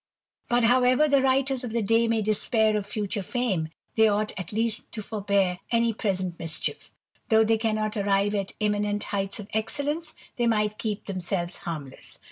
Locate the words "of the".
1.63-1.81